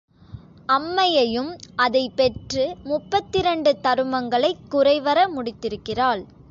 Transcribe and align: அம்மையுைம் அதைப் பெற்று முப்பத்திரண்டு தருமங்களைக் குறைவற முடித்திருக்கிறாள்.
அம்மையுைம் 0.65 1.51
அதைப் 1.75 2.15
பெற்று 2.15 2.75
முப்பத்திரண்டு 2.83 3.77
தருமங்களைக் 3.83 4.67
குறைவற 4.71 5.29
முடித்திருக்கிறாள். 5.35 6.23